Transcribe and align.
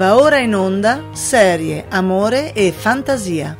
Va 0.00 0.16
ora 0.16 0.38
in 0.38 0.54
onda 0.54 1.10
serie 1.12 1.84
Amore 1.90 2.54
e 2.54 2.72
Fantasia. 2.72 3.59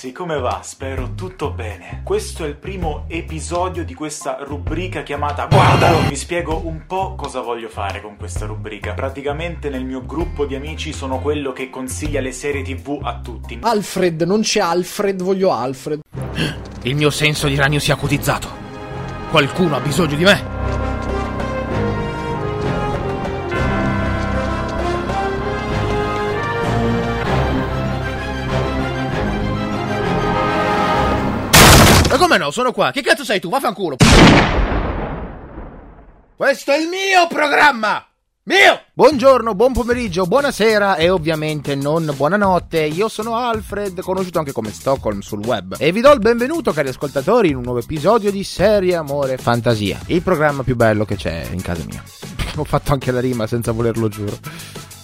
Ragazzi, 0.00 0.12
come 0.12 0.38
va? 0.38 0.60
Spero 0.62 1.14
tutto 1.14 1.50
bene. 1.50 2.00
Questo 2.02 2.44
è 2.44 2.48
il 2.48 2.56
primo 2.56 3.04
episodio 3.08 3.84
di 3.84 3.94
questa 3.94 4.38
rubrica 4.40 5.02
chiamata 5.02 5.46
Guardalo! 5.46 6.08
Vi 6.08 6.16
spiego 6.16 6.62
un 6.64 6.86
po' 6.86 7.14
cosa 7.14 7.40
voglio 7.40 7.68
fare 7.68 8.00
con 8.00 8.16
questa 8.16 8.46
rubrica. 8.46 8.94
Praticamente 8.94 9.68
nel 9.68 9.84
mio 9.84 10.04
gruppo 10.04 10.46
di 10.46 10.54
amici 10.54 10.92
sono 10.92 11.20
quello 11.20 11.52
che 11.52 11.68
consiglia 11.68 12.20
le 12.20 12.32
serie 12.32 12.62
tv 12.62 13.00
a 13.02 13.20
tutti. 13.20 13.58
Alfred, 13.60 14.22
non 14.22 14.40
c'è 14.40 14.60
Alfred, 14.60 15.22
voglio 15.22 15.52
Alfred. 15.52 16.00
Il 16.82 16.94
mio 16.94 17.10
senso 17.10 17.46
di 17.46 17.56
ragno 17.56 17.78
si 17.78 17.90
è 17.90 17.94
acutizzato. 17.94 18.48
Qualcuno 19.30 19.76
ha 19.76 19.80
bisogno 19.80 20.16
di 20.16 20.24
me. 20.24 20.59
Come 32.20 32.36
no? 32.36 32.50
Sono 32.50 32.70
qua. 32.70 32.90
Che 32.90 33.00
cazzo 33.00 33.24
sei 33.24 33.40
tu? 33.40 33.48
Vaffanculo. 33.48 33.96
Questo 36.36 36.70
è 36.70 36.76
il 36.78 36.86
mio 36.88 37.26
programma! 37.28 38.04
Mio! 38.42 38.80
Buongiorno, 38.92 39.54
buon 39.54 39.72
pomeriggio, 39.72 40.26
buonasera 40.26 40.96
e 40.96 41.08
ovviamente 41.08 41.74
non 41.74 42.12
buonanotte. 42.14 42.82
Io 42.84 43.08
sono 43.08 43.36
Alfred, 43.36 44.00
conosciuto 44.00 44.38
anche 44.38 44.52
come 44.52 44.70
Stockholm 44.70 45.20
sul 45.20 45.44
web. 45.44 45.76
E 45.78 45.92
vi 45.92 46.00
do 46.00 46.12
il 46.12 46.18
benvenuto, 46.18 46.72
cari 46.72 46.88
ascoltatori, 46.88 47.48
in 47.48 47.56
un 47.56 47.62
nuovo 47.62 47.78
episodio 47.78 48.30
di 48.30 48.44
Serie 48.44 48.96
Amore 48.96 49.34
e 49.34 49.38
Fantasia. 49.38 49.98
Il 50.06 50.22
programma 50.22 50.62
più 50.62 50.76
bello 50.76 51.06
che 51.06 51.16
c'è 51.16 51.46
in 51.52 51.62
casa 51.62 51.84
mia. 51.86 52.02
Ho 52.56 52.64
fatto 52.64 52.92
anche 52.92 53.12
la 53.12 53.20
rima 53.20 53.46
senza 53.46 53.72
volerlo, 53.72 54.08
giuro. 54.08 54.36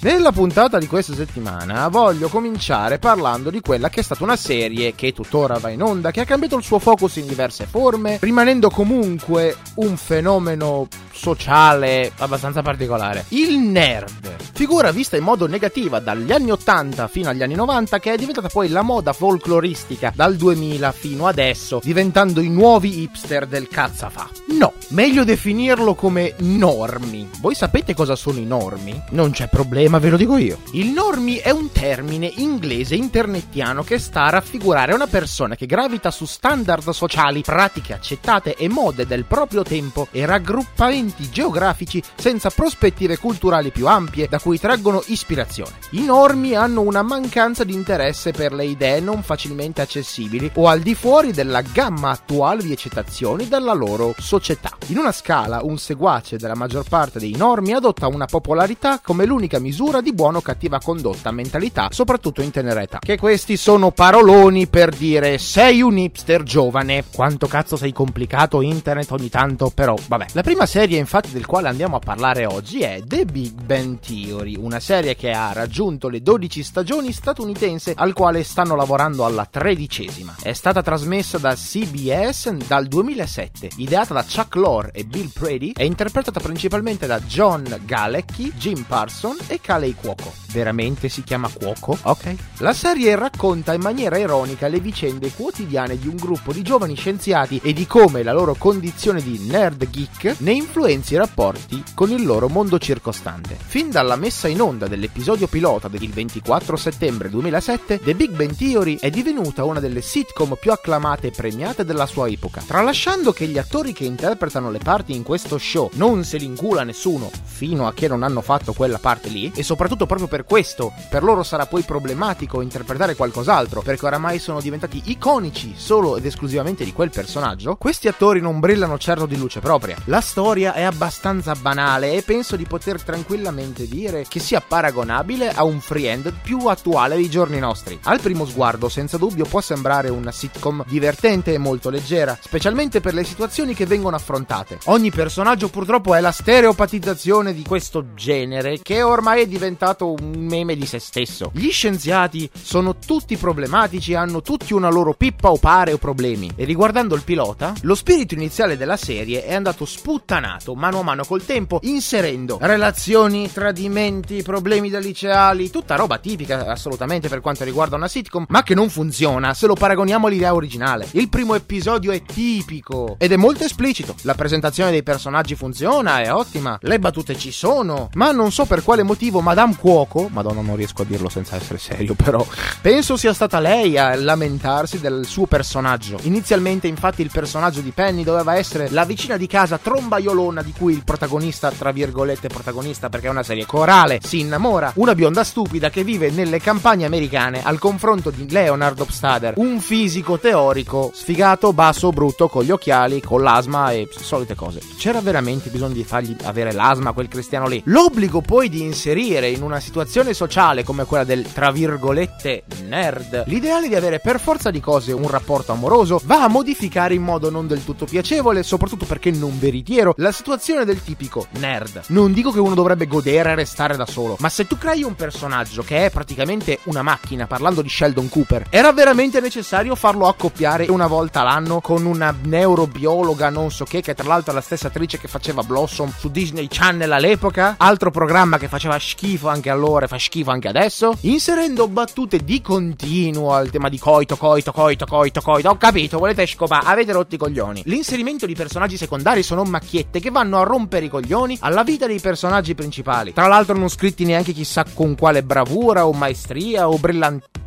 Nella 0.01 0.31
puntata 0.31 0.79
di 0.79 0.87
questa 0.87 1.15
settimana 1.15 1.89
voglio 1.89 2.29
cominciare 2.29 2.99
parlando 2.99 3.49
di 3.49 3.61
quella 3.61 3.89
che 3.89 4.01
è 4.01 4.03
stata 4.03 4.23
una 4.23 4.37
serie 4.37 4.95
che 4.95 5.13
tuttora 5.13 5.59
va 5.59 5.71
in 5.71 5.83
onda, 5.83 6.11
che 6.11 6.21
ha 6.21 6.25
cambiato 6.27 6.57
il 6.57 6.63
suo 6.63 6.79
focus 6.79 7.17
in 7.17 7.27
diverse 7.27 7.65
forme, 7.65 8.19
rimanendo 8.21 8.69
comunque 8.69 9.57
un 9.77 9.97
fenomeno 9.97 10.87
sociale 11.17 12.13
abbastanza 12.19 12.63
particolare. 12.63 13.25
Il 13.29 13.59
nerd, 13.59 14.37
figura 14.53 14.93
vista 14.93 15.17
in 15.17 15.25
modo 15.25 15.47
negativa 15.47 15.99
dagli 15.99 16.31
anni 16.31 16.51
80 16.51 17.09
fino 17.09 17.31
agli 17.31 17.43
anni 17.43 17.55
90, 17.55 17.99
che 17.99 18.13
è 18.13 18.17
diventata 18.17 18.49
poi 18.49 18.69
la 18.69 18.83
moda 18.83 19.13
folcloristica 19.15 20.13
dal 20.15 20.37
2000 20.37 20.93
fino 20.93 21.27
adesso, 21.27 21.81
diventando 21.83 22.41
i 22.41 22.51
nuovi 22.51 23.01
hipster 23.01 23.47
del 23.47 23.67
cazzafà. 23.67 24.29
No, 24.59 24.75
meglio 24.89 25.25
definirlo 25.25 25.95
come 25.95 26.35
normi. 26.39 27.29
Voi 27.41 27.55
sapete 27.55 27.95
cosa 27.95 28.15
sono 28.15 28.39
i 28.39 28.45
normi? 28.45 29.03
Non 29.11 29.31
c'è 29.31 29.49
problema, 29.49 29.96
ve 29.99 30.11
lo 30.11 30.17
dico 30.17 30.37
io. 30.37 30.59
Il 30.73 30.89
normi 30.89 31.37
è 31.37 31.51
un 31.51 31.71
termine 31.71 32.31
inglese 32.37 32.95
internettiano 32.95 33.83
che 33.83 33.99
sta 33.99 34.25
a 34.25 34.31
raffigurare 34.31 34.93
una 34.93 35.07
persona 35.07 35.55
che 35.55 35.67
gravita 35.67 36.11
su 36.11 36.25
standard 36.25 36.91
sociali, 36.91 37.43
pratiche 37.43 37.95
accettate 37.95 38.55
e 38.57 38.69
mode 38.69 39.07
del 39.07 39.25
proprio 39.25 39.63
tempo 39.63 40.09
e 40.11 40.27
raggruppamenti 40.27 41.31
geografici 41.31 42.03
senza 42.17 42.51
prospettive 42.51 43.19
culturali 43.19 43.71
più 43.71 43.87
ampie 43.87 44.27
da 44.29 44.41
cui 44.41 44.59
traggono 44.59 45.03
ispirazione. 45.07 45.79
I 45.91 46.05
normi 46.05 46.55
hanno 46.55 46.81
una 46.81 47.03
mancanza 47.03 47.65
di 47.65 47.73
interesse 47.73 48.33
per 48.33 48.53
le 48.53 48.65
idee 48.65 49.01
non 49.01 49.23
facilmente 49.23 49.81
accessibili 49.83 50.51
o 50.55 50.69
al 50.69 50.81
di 50.81 50.95
fuori 50.95 51.33
della 51.33 51.63
gamma 51.63 52.11
attuale 52.11 52.63
di 52.63 52.73
accettazioni 52.73 53.49
della 53.49 53.73
loro 53.73 54.15
società. 54.19 54.77
In 54.89 54.99
una 54.99 55.13
scala, 55.13 55.61
un 55.63 55.79
seguace 55.79 56.37
della 56.37 56.55
maggior 56.55 56.85
parte 56.89 57.19
dei 57.19 57.35
normi 57.37 57.73
adotta 57.73 58.09
una 58.09 58.27
popolarità 58.27 59.01
come 59.01 59.25
l'unica 59.25 59.59
misura 59.59 59.75
di 60.01 60.13
buona 60.15 60.39
o 60.39 60.41
cattiva 60.41 60.81
condotta, 60.81 61.31
mentalità, 61.31 61.89
soprattutto 61.91 62.41
in 62.41 62.51
tenera 62.51 62.81
età. 62.81 62.99
Che 62.99 63.19
questi 63.19 63.59
sono 63.59 63.91
paroloni 63.91 64.67
per 64.69 64.89
dire 64.89 65.37
sei 65.37 65.83
un 65.83 65.99
hipster 65.99 66.43
giovane. 66.43 67.05
Quanto 67.13 67.47
cazzo 67.47 67.77
sei 67.77 67.93
complicato 67.93 68.63
internet 68.63 69.11
ogni 69.13 69.29
tanto, 69.29 69.71
però 69.75 69.95
vabbè. 70.09 70.29
La 70.33 70.43
prima 70.43 70.65
serie 70.65 70.99
infatti 70.99 71.31
del 71.31 71.45
quale 71.45 71.69
andiamo 71.69 71.97
a 71.97 71.99
parlare 71.99 72.47
oggi 72.47 72.81
è 72.81 73.03
The 73.05 73.27
Big 73.27 73.53
Bang 73.53 73.99
Theory, 74.01 74.57
una 74.57 74.81
serie 74.81 75.15
che 75.15 75.31
ha 75.31 75.53
raggiunto 75.53 76.09
le 76.09 76.23
12 76.23 76.63
stagioni 76.63 77.13
statunitense 77.13 77.93
al 77.95 78.15
quale 78.15 78.43
stanno 78.45 78.77
lavorando 78.77 79.27
alla 79.27 79.45
tredicesima. 79.45 80.37
È 80.41 80.55
stata 80.55 80.83
trasmessa 80.83 81.37
da 81.37 81.55
CBS 81.55 82.51
dal 82.67 82.87
2007, 82.87 83.71
ideata 83.77 84.15
da 84.15 84.25
Chuck 84.25 84.55
Lorre 84.55 84.93
e 84.93 85.05
Bill 85.05 85.29
Prady 85.29 85.73
e 85.77 85.85
interpretata 85.85 86.41
principalmente 86.41 87.07
da 87.07 87.21
John 87.21 87.83
Galecki, 87.85 88.53
Jim 88.57 88.85
Parson 88.85 89.37
e 89.49 89.61
Kalei 89.67 89.97
Cuoco. 89.97 90.33
Veramente 90.53 91.09
si 91.09 91.25
chiama 91.25 91.51
Cuoco? 91.53 91.99
Ok. 92.03 92.37
La 92.59 92.73
serie 92.73 93.17
racconta 93.17 93.75
in 93.75 93.81
maniera 93.81 94.17
ironica 94.17 94.69
le 94.69 94.79
vicende 94.79 95.33
quotidiane 95.33 95.99
di 95.99 96.07
un 96.07 96.15
gruppo 96.15 96.53
di 96.53 96.63
giovani 96.63 96.95
scienziati 96.95 97.61
e 97.61 97.73
di 97.73 97.85
come 97.85 98.23
la 98.23 98.33
loro 98.33 98.55
condizione 98.55 99.21
di 99.21 99.41
nerd 99.41 99.91
geek 99.91 100.37
ne 100.39 100.53
influenzi 100.53 101.15
i 101.15 101.17
rapporti 101.17 101.83
con 101.95 102.13
il 102.13 102.25
loro 102.25 102.49
mondo 102.49 102.79
circostante. 102.79 103.57
Fin 103.61 103.91
dalla 103.91 104.15
messa 104.15 104.47
in 104.47 104.61
onda 104.61 104.87
dell'episodio 104.87 105.49
pilota 105.49 105.89
del 105.89 106.11
24 106.11 106.77
settembre 106.77 107.29
2007, 107.29 107.99
The 107.99 108.15
Big 108.15 108.31
Bang 108.31 108.55
Theory 108.55 108.99
è 109.01 109.11
divenuta 109.11 109.65
una 109.65 109.81
delle 109.81 110.01
sitcom 110.01 110.57
più 110.61 110.71
acclamate 110.71 111.27
e 111.27 111.31
premiate 111.33 111.85
della 111.85 112.07
sua 112.07 112.29
epoca. 112.29 112.63
Tralasciando 112.65 113.33
che 113.33 113.47
gli 113.47 113.59
attori 113.59 113.93
che 113.93 114.05
interpretano 114.05 114.71
le 114.71 114.79
parti 114.79 115.13
in 115.13 115.25
questo 115.25 115.59
show 115.59 115.91
non 115.95 116.23
se 116.23 116.37
li 116.39 116.45
incula 116.45 116.85
nessuno 116.85 117.29
fino 117.43 117.89
a 117.89 117.95
che 117.95 118.07
non 118.07 118.23
hanno 118.23 118.43
fatto 118.43 118.73
quella 118.73 118.99
parte 118.99 119.29
lì, 119.29 119.55
e 119.57 119.63
soprattutto 119.63 120.07
proprio 120.07 120.29
per 120.29 120.45
questo, 120.45 120.93
per 121.09 121.23
loro 121.25 121.43
sarà 121.43 121.67
poi 121.67 121.83
problematico 121.83 122.61
interpretare 122.61 123.17
qualcos'altro, 123.17 123.81
perché 123.81 124.05
oramai 124.05 124.39
sono 124.39 124.61
diventati 124.61 125.01
iconici 125.07 125.75
solo 125.77 126.17
ed 126.17 126.27
esclusivamente 126.27 126.85
di 126.85 126.93
quel 126.93 127.11
personaggio, 127.11 127.77
questi 127.77 128.07
attori 128.07 128.41
non 128.41 128.61
brillano 128.61 128.99
certo 128.99 129.25
di 129.27 129.37
luce 129.39 129.61
propria. 129.61 129.97
La 130.05 130.21
storia 130.21 130.75
è 130.75 130.83
abbastanza 130.83 131.55
banale 131.55 132.13
e 132.13 132.23
penso 132.23 132.57
di 132.57 132.65
poter 132.65 133.03
tranquillamente 133.03 133.89
dire 133.89 134.27
che 134.29 134.39
sia 134.39 134.61
paragonabile 134.61 135.49
a 135.49 135.65
un 135.65 135.81
friend 135.81 136.33
più 136.43 136.67
attuale 136.67 137.17
dei 137.17 137.31
giorni 137.31 137.59
nostri. 137.59 137.99
Al 138.03 138.21
primo 138.21 138.45
sguardo, 138.45 138.89
senza 138.91 139.17
dubbio, 139.17 139.47
può 139.47 139.63
sembrare 139.63 140.11
una 140.11 140.33
sitcom 140.33 140.85
divertente 140.87 141.55
e 141.55 141.59
molto 141.59 141.89
leggera, 141.89 142.37
specialmente 142.39 143.01
per 143.01 143.15
le 143.15 143.25
situazioni 143.25 143.73
che 143.75 143.87
vengono 143.87 144.17
affrontate. 144.17 144.79
Ogni 144.85 145.11
personaggio 145.11 145.69
purtroppo 145.69 146.15
è 146.15 146.21
la 146.21 146.33
stereopatizzazione 146.33 147.55
di 147.55 147.63
questo 147.63 148.15
genere 148.15 148.81
che 148.83 149.03
ormai 149.03 149.46
diventato 149.47 150.13
un 150.13 150.35
meme 150.37 150.77
di 150.77 150.87
se 150.87 150.99
stesso. 150.99 151.51
Gli 151.55 151.71
scienziati 151.71 152.49
sono 152.53 152.97
tutti 152.97 153.37
problematici 153.37 154.15
hanno 154.15 154.43
tutti 154.43 154.73
una 154.73 154.89
loro 154.89 155.15
pippa 155.15 155.51
o 155.51 155.57
pare 155.57 155.93
o 155.93 155.99
problemi. 155.99 156.51
E 156.57 156.65
riguardando 156.65 157.15
il 157.15 157.23
pilota, 157.23 157.75
lo 157.83 157.95
spirito 157.95 158.35
iniziale 158.35 158.77
della 158.77 158.97
serie 158.97 159.45
è 159.45 159.55
andato 159.55 159.85
sputtanato 159.85 160.75
mano 160.75 161.01
a 161.01 161.03
mano 161.03 161.25
col 161.25 161.45
tempo, 161.45 161.81
inserendo 161.83 162.59
relazioni, 162.61 163.51
tradimenti, 163.51 164.43
problemi 164.43 164.91
da 164.91 164.99
liceali, 164.99 165.71
tutta 165.71 165.97
roba 165.97 166.19
tipica 166.19 166.67
assolutamente 166.67 167.29
per 167.29 167.41
quanto 167.41 167.65
riguarda 167.65 167.97
una 167.97 168.09
sitcom, 168.09 168.47
ma 168.49 168.63
che 168.63 168.75
non 168.75 168.89
funziona 168.91 169.55
se 169.55 169.67
lo 169.67 169.75
paragoniamo 169.75 170.27
all'idea 170.27 170.55
originale. 170.55 171.09
Il 171.13 171.29
primo 171.29 171.55
episodio 171.55 172.13
è 172.13 172.23
tipico 172.23 173.17
ed 173.19 173.33
è 173.33 173.37
molto 173.37 173.65
esplicito. 173.65 174.15
La 174.23 174.35
presentazione 174.35 174.91
dei 174.91 175.03
personaggi 175.03 175.55
funziona, 175.55 176.21
è 176.21 176.33
ottima, 176.33 176.79
le 176.83 176.99
battute 176.99 177.37
ci 177.37 177.51
sono, 177.51 178.09
ma 178.15 178.31
non 178.33 178.53
so 178.53 178.65
per 178.65 178.83
quale 178.83 179.03
motivo 179.03 179.36
Madame 179.41 179.77
Cuoco, 179.77 180.29
madonna 180.31 180.61
non 180.61 180.77
riesco 180.77 181.03
a 181.03 181.05
dirlo 181.05 181.29
senza 181.29 181.57
essere 181.57 181.79
serio 181.79 182.15
però, 182.15 182.45
penso 182.81 183.17
sia 183.17 183.33
stata 183.33 183.61
lei 183.61 183.99
a 183.99 184.15
lamentarsi 184.15 185.01
del 185.01 185.27
suo 185.27 185.47
personaggio. 185.47 186.19
Inizialmente 186.23 186.87
infatti 186.87 187.23
il 187.23 187.31
personaggio 187.33 187.81
di 187.81 187.91
Penny 187.91 188.25
doveva 188.25 188.57
essere 188.57 188.89
la 188.91 189.05
vicina 189.05 189.37
di 189.37 189.47
casa 189.47 189.79
trombaiolona 189.79 190.63
di 190.63 190.73
cui 190.77 190.93
il 190.93 191.05
protagonista, 191.05 191.71
tra 191.71 191.93
virgolette 191.93 192.49
protagonista 192.49 193.09
perché 193.09 193.27
è 193.27 193.31
una 193.31 193.43
serie 193.43 193.67
corale, 193.67 194.21
si 194.23 194.41
innamora, 194.41 194.93
una 194.97 195.15
bionda 195.15 195.45
stupida 195.45 195.91
che 195.91 196.05
vive 196.05 196.31
nelle 196.31 196.61
campagne 196.61 197.05
americane 197.05 197.63
al 197.63 197.79
confronto 197.79 198.31
di 198.31 198.51
Leonard 198.51 198.99
Hofstadter, 198.99 199.55
un 199.57 199.81
fisico 199.81 200.39
teorico 200.39 201.11
sfigato, 201.15 201.73
basso, 201.73 202.11
brutto, 202.11 202.49
con 202.49 202.65
gli 202.65 202.71
occhiali, 202.71 203.21
con 203.21 203.43
l'asma 203.43 203.91
e 203.93 204.09
solite 204.11 204.55
cose. 204.55 204.81
C'era 204.97 205.21
veramente 205.21 205.71
bisogno 205.71 205.95
di 205.95 206.05
fargli 206.05 206.37
avere 206.45 206.73
l'asma 206.73 207.13
quel 207.13 207.29
cristiano 207.29 207.67
lì. 207.67 207.83
L'obbligo 207.87 208.41
poi 208.41 208.69
di 208.69 208.83
inserire 208.83 209.26
inserire 209.27 209.49
in 209.49 209.63
una 209.63 209.81
situazione 209.81 210.33
sociale 210.35 210.85
come 210.85 211.05
quella 211.05 211.25
del 211.25 211.51
tra 211.53 211.73
virgolette 211.73 212.65
nerd 212.85 213.45
l'ideale 213.47 213.89
di 213.89 213.95
avere 213.95 214.21
per 214.21 214.39
forza 214.39 214.71
di 214.71 214.81
cose 214.81 215.13
un 215.13 215.29
rapporto 215.29 215.73
amoroso 215.73 216.21
va 216.25 216.45
a 216.45 216.49
modificare 216.49 217.15
in 217.15 217.23
modo 217.23 217.51
non 217.51 217.67
del 217.67 217.85
tutto 217.85 218.05
piacevole, 218.05 218.63
soprattutto 218.63 219.05
perché 219.05 219.31
non 219.31 219.59
veritiero, 219.59 220.15
la 220.19 220.33
situazione 220.33 220.85
del 220.85 221.03
tipico 221.03 221.47
nerd. 221.59 222.03
Non 222.09 222.33
dico 222.33 222.53
che 222.53 222.61
uno 222.61 222.75
dovrebbe 222.75 223.07
godere 223.07 223.51
e 223.51 223.55
restare 223.55 223.97
da 223.97 224.07
solo, 224.07 224.37
ma 224.41 224.49
se 224.49 224.67
tu 224.67 224.79
crei 224.79 225.03
un 225.03 225.15
personaggio 225.15 225.83
che 225.83 226.07
è 226.07 226.11
praticamente 226.11 226.79
una 226.85 227.03
macchina, 227.03 227.47
parlando 227.47 227.83
di 227.83 227.89
Sheldon 227.89 228.29
Cooper, 228.29 228.67
era 228.71 228.93
veramente 228.93 229.41
necessario 229.41 229.95
farlo 229.95 230.29
accoppiare 230.29 230.87
una 230.89 231.07
volta 231.07 231.43
l'anno 231.43 231.81
con 231.81 232.05
una 232.05 232.35
neurobiologa 232.43 233.51
non 233.51 233.71
so 233.71 233.85
che, 233.85 234.01
che 234.01 234.15
tra 234.15 234.27
l'altro 234.27 234.53
è 234.53 234.55
la 234.55 234.61
stessa 234.61 234.89
attrice 234.89 235.19
che 235.19 235.29
faceva 235.29 235.63
Blossom 235.63 236.13
su 236.17 236.31
Disney 236.31 236.69
Channel 236.69 237.11
all'epoca, 237.11 237.75
altro 237.79 238.11
programma 238.11 238.59
che 238.59 238.69
faceva 238.69 238.99
schifo 239.17 239.49
anche 239.49 239.71
allora 239.71 240.05
e 240.05 240.09
fa 240.09 240.19
schifo 240.19 240.51
anche 240.51 240.69
adesso, 240.69 241.17
inserendo 241.23 241.89
battute 241.89 242.45
di 242.45 242.61
continuo 242.61 243.55
al 243.55 243.71
tema 243.71 243.89
di 243.89 243.99
coito, 243.99 244.37
coito, 244.37 244.73
coito, 244.73 245.07
coito, 245.07 245.41
coito. 245.41 245.71
Ho 245.71 245.77
capito, 245.77 246.19
volete 246.19 246.45
scopare, 246.45 246.87
avete 246.87 247.13
rotto 247.13 247.35
i 247.35 247.39
coglioni. 247.39 247.83
L'inserimento 247.87 248.45
di 248.45 248.55
personaggi 248.55 248.99
secondari 248.99 249.43
sono 249.43 249.65
macchiette 249.65 250.21
che 250.21 250.31
vanno 250.31 250.61
a 250.61 250.65
rompere 250.65 251.07
i 251.07 251.09
coglioni 251.09 251.57
alla 251.61 251.83
vita 251.83 252.07
dei 252.07 252.21
personaggi 252.21 252.75
principali. 252.75 253.33
Tra 253.33 253.47
l'altro 253.47 253.77
non 253.77 253.89
scritti 253.89 254.27
neanche 254.27 254.53
chissà 254.53 254.85
con 254.93 255.17
quale 255.17 255.43
bravura 255.43 256.07
o 256.07 256.13
maestria 256.13 256.87
o 256.87 256.99
brillantezza, 256.99 257.66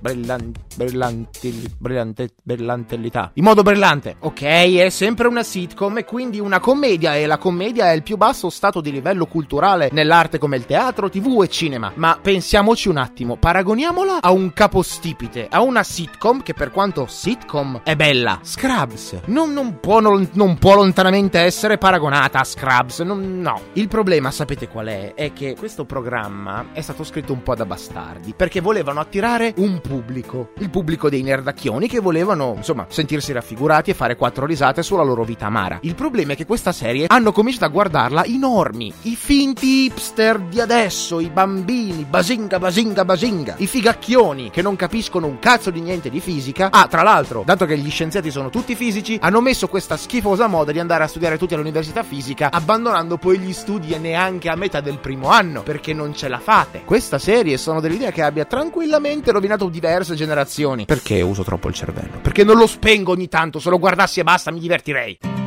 brillan- 0.00 0.52
brillanti- 0.76 1.74
brillante- 1.78 2.30
brillantellità. 2.42 3.30
In 3.34 3.44
modo 3.44 3.62
brillante. 3.62 4.16
Ok, 4.20 4.42
è 4.42 4.88
sempre 4.90 5.28
una 5.28 5.42
sitcom 5.42 5.98
e 5.98 6.04
quindi 6.04 6.40
una 6.40 6.60
commedia 6.60 7.16
e 7.16 7.26
la 7.26 7.38
commedia 7.38 7.90
è 7.90 7.94
il 7.94 8.02
più 8.02 8.16
basso 8.16 8.50
stato 8.50 8.80
di 8.80 8.90
livello 8.90 9.26
culturale 9.26 9.88
nell'arte 9.92 10.38
come 10.38 10.56
il 10.56 10.66
teatro, 10.66 11.10
tv 11.10 11.42
e 11.42 11.48
cinema. 11.48 11.92
Ma 11.96 12.18
pensiamoci 12.20 12.88
un 12.88 12.96
attimo, 12.96 13.36
paragoniamola 13.36 14.20
a 14.20 14.30
un 14.30 14.52
capostipite, 14.52 15.48
a 15.50 15.60
una 15.60 15.82
sitcom 15.82 16.42
che 16.42 16.54
per 16.54 16.70
quanto 16.70 17.06
sitcom 17.06 17.80
è 17.82 17.96
bella. 17.96 18.38
Scrubs 18.42 19.20
non, 19.26 19.52
non 19.52 19.80
può, 19.80 20.00
non, 20.00 20.28
non 20.32 20.58
può 20.58 20.74
lontanamente 20.74 21.40
essere 21.40 21.78
paragonata 21.78 22.40
a 22.40 22.44
Scrubs, 22.44 23.00
no. 23.00 23.60
Il 23.74 23.88
problema, 23.88 24.30
sapete 24.30 24.68
qual 24.68 24.86
è? 24.86 25.14
È 25.14 25.32
che 25.32 25.54
questo 25.58 25.84
programma 25.84 26.66
è 26.72 26.80
stato 26.80 27.04
scritto 27.04 27.32
un 27.32 27.42
po' 27.42 27.54
da 27.54 27.66
bastardi, 27.66 28.34
perché 28.36 28.60
volevano 28.60 29.00
attirare 29.00 29.23
un 29.56 29.80
pubblico, 29.80 30.50
il 30.58 30.68
pubblico 30.68 31.08
dei 31.08 31.22
nerdacchioni 31.22 31.88
che 31.88 31.98
volevano, 31.98 32.52
insomma, 32.58 32.84
sentirsi 32.90 33.32
raffigurati 33.32 33.90
e 33.90 33.94
fare 33.94 34.16
quattro 34.16 34.44
risate 34.44 34.82
sulla 34.82 35.02
loro 35.02 35.24
vita 35.24 35.46
amara. 35.46 35.78
Il 35.80 35.94
problema 35.94 36.34
è 36.34 36.36
che 36.36 36.44
questa 36.44 36.72
serie 36.72 37.06
hanno 37.08 37.32
cominciato 37.32 37.64
a 37.64 37.68
guardarla 37.68 38.26
i 38.26 38.36
normi, 38.36 38.92
i 39.02 39.16
finti 39.16 39.84
hipster 39.84 40.40
di 40.40 40.60
adesso, 40.60 41.20
i 41.20 41.30
bambini, 41.30 42.04
basinga, 42.04 42.58
basinga, 42.58 43.04
basinga, 43.06 43.54
i 43.58 43.66
figacchioni 43.66 44.50
che 44.50 44.60
non 44.60 44.76
capiscono 44.76 45.26
un 45.26 45.38
cazzo 45.38 45.70
di 45.70 45.80
niente 45.80 46.10
di 46.10 46.20
fisica. 46.20 46.68
Ah, 46.70 46.86
tra 46.86 47.02
l'altro, 47.02 47.44
dato 47.46 47.64
che 47.64 47.78
gli 47.78 47.90
scienziati 47.90 48.30
sono 48.30 48.50
tutti 48.50 48.74
fisici, 48.74 49.18
hanno 49.22 49.40
messo 49.40 49.68
questa 49.68 49.96
schifosa 49.96 50.48
moda 50.48 50.70
di 50.70 50.80
andare 50.80 51.02
a 51.02 51.08
studiare 51.08 51.38
tutti 51.38 51.54
all'università 51.54 52.02
fisica, 52.02 52.50
abbandonando 52.52 53.16
poi 53.16 53.38
gli 53.38 53.54
studi 53.54 53.96
neanche 53.96 54.50
a 54.50 54.54
metà 54.54 54.82
del 54.82 54.98
primo 54.98 55.30
anno, 55.30 55.62
perché 55.62 55.94
non 55.94 56.14
ce 56.14 56.28
la 56.28 56.40
fate. 56.40 56.82
Questa 56.84 57.18
serie 57.18 57.56
sono 57.56 57.80
dell'idea 57.80 58.10
che 58.10 58.20
abbia 58.20 58.44
tranquillamente 58.44 59.12
rovinato 59.22 59.68
diverse 59.68 60.14
generazioni. 60.14 60.84
Perché 60.84 61.20
uso 61.20 61.44
troppo 61.44 61.68
il 61.68 61.74
cervello? 61.74 62.18
Perché 62.20 62.44
non 62.44 62.56
lo 62.56 62.66
spengo 62.66 63.12
ogni 63.12 63.28
tanto, 63.28 63.58
se 63.58 63.70
lo 63.70 63.78
guardassi 63.78 64.20
e 64.20 64.24
basta 64.24 64.50
mi 64.50 64.60
divertirei. 64.60 65.43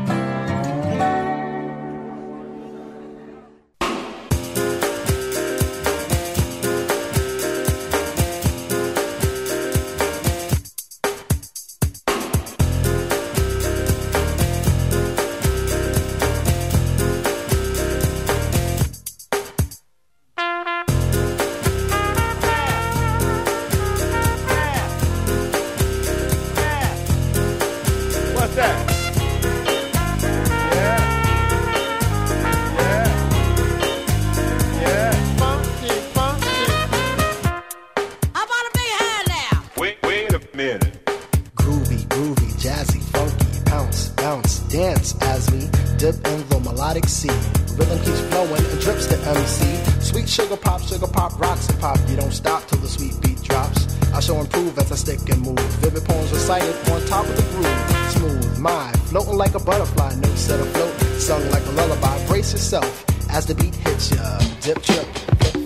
MC. 49.36 49.76
Sweet 50.00 50.30
sugar 50.30 50.56
pop, 50.56 50.82
sugar 50.82 51.08
pop, 51.08 51.40
rocks 51.40 51.68
and 51.70 51.80
pop. 51.80 52.00
You 52.08 52.16
don't 52.16 52.32
stop 52.32 52.66
till 52.68 52.80
the 52.80 52.88
sweet 52.88 53.20
beat 53.22 53.42
drops. 53.42 53.86
I 54.14 54.20
shall 54.22 54.40
improve 54.40 54.78
as 54.80 54.92
I 54.92 54.96
stick 54.96 55.30
and 55.30 55.42
move. 55.42 55.60
Vivid 55.82 56.06
poems 56.06 56.32
recited 56.32 56.76
on 56.92 57.06
top 57.06 57.26
of 57.26 57.36
the 57.36 57.44
groove. 57.52 58.12
Smooth, 58.12 58.60
mind, 58.60 59.00
floating 59.02 59.38
like 59.38 59.54
a 59.56 59.60
butterfly, 59.60 60.16
notes 60.16 60.42
set 60.42 60.60
afloat, 60.60 60.94
sung 61.20 61.44
like 61.52 61.66
a 61.66 61.72
lullaby. 61.72 62.26
Brace 62.28 62.54
yourself 62.54 63.06
as 63.30 63.46
the 63.46 63.56
beat 63.56 63.76
hits 63.76 64.12
ya. 64.12 64.40
Dip, 64.62 64.82
trip, 64.82 65.08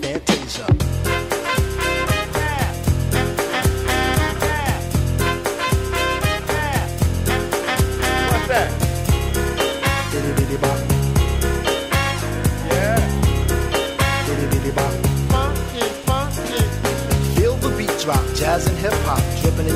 fantasia. 0.02 1.31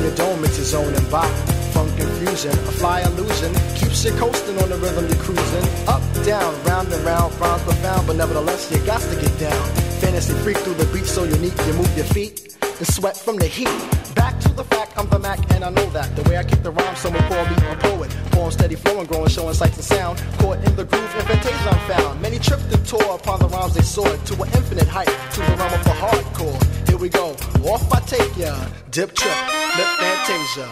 In 0.07 0.15
dome, 0.15 0.45
it's 0.45 0.57
your 0.57 0.67
zone 0.67 0.95
and 0.95 1.11
bop. 1.11 1.31
Funk 1.75 1.91
infusion, 1.99 2.53
a 2.53 2.73
fly 2.81 3.01
illusion, 3.03 3.53
keeps 3.75 4.05
you 4.05 4.13
coasting 4.13 4.59
on 4.63 4.69
the 4.71 4.77
rhythm 4.77 5.07
you're 5.09 5.23
cruising. 5.23 5.67
Up, 5.89 6.03
down, 6.25 6.55
round 6.65 6.93
and 6.93 7.05
round, 7.05 7.35
rhymes 7.41 7.63
profound, 7.63 8.07
but 8.07 8.17
nevertheless 8.17 8.71
you 8.71 8.79
got 8.87 9.01
to 9.01 9.17
get 9.21 9.39
down. 9.39 9.67
Fantasy 10.01 10.35
freak 10.45 10.59
through 10.59 10.75
the 10.75 10.87
beat 10.93 11.07
so 11.07 11.25
unique, 11.25 11.57
you 11.67 11.73
move 11.75 11.97
your 11.97 12.07
feet 12.07 12.57
and 12.79 12.87
sweat 12.87 13.17
from 13.17 13.37
the 13.37 13.47
heat. 13.47 13.69
Back 14.15 14.39
to 14.41 14.49
the 14.49 14.65
fact, 14.65 14.93
I'm 14.99 15.09
the 15.09 15.19
Mac 15.19 15.39
and 15.55 15.65
I 15.65 15.71
know 15.71 15.87
that. 15.91 16.15
The 16.17 16.23
way 16.29 16.37
I 16.37 16.45
kick 16.45 16.63
the 16.63 16.71
rhyme, 16.71 16.95
someone 16.97 17.23
call 17.25 17.45
me 17.47 17.57
a 17.71 17.77
poet. 17.77 18.11
Poem 18.33 18.51
steady 18.51 18.75
flowing, 18.75 19.07
growing, 19.07 19.29
showing 19.29 19.55
sights 19.55 19.77
and 19.77 19.85
sound. 19.85 20.23
Caught 20.39 20.59
in 20.67 20.77
the 20.77 20.85
groove, 20.85 21.15
in 21.17 21.23
fantasia 21.25 21.71
I'm 21.71 21.79
found. 21.91 22.21
Many 22.21 22.39
tripped 22.39 22.71
and 22.73 22.87
tore 22.87 23.15
upon 23.15 23.39
the 23.41 23.49
rhymes 23.49 23.75
they 23.75 23.83
soared 23.83 24.25
to 24.27 24.35
an 24.43 24.49
infinite 24.55 24.89
height, 24.89 25.07
to 25.07 25.41
the 25.41 25.57
realm 25.57 25.73
of 25.73 25.85
the 25.85 25.91
hardcore. 25.91 26.89
Here 26.89 26.99
we 26.99 27.09
go, 27.09 27.31
off 27.65 27.93
I 27.93 28.01
take 28.01 28.37
ya. 28.37 28.55
Dip 28.91 29.13
trip, 29.15 29.37
lip 29.77 29.89
fantasia. 30.01 30.69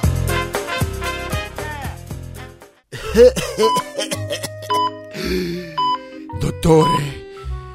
Dottore, 6.41 7.03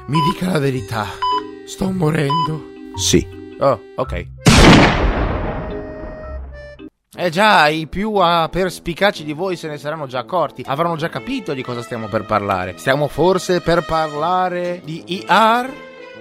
mi 0.06 0.18
dica 0.30 0.50
la 0.50 0.58
verità. 0.58 1.06
Sto 1.66 1.90
morendo. 1.90 2.62
Sì. 2.96 3.39
Oh, 3.60 3.80
ok. 3.96 4.26
Eh 7.12 7.28
già, 7.28 7.68
i 7.68 7.86
più 7.86 8.14
ah, 8.14 8.48
perspicaci 8.48 9.24
di 9.24 9.34
voi 9.34 9.56
se 9.56 9.68
ne 9.68 9.76
saranno 9.76 10.06
già 10.06 10.20
accorti. 10.20 10.64
Avranno 10.66 10.96
già 10.96 11.08
capito 11.08 11.52
di 11.52 11.62
cosa 11.62 11.82
stiamo 11.82 12.06
per 12.06 12.24
parlare. 12.24 12.78
Stiamo 12.78 13.08
forse 13.08 13.60
per 13.60 13.84
parlare 13.84 14.80
di 14.84 15.04
ER? 15.26 15.70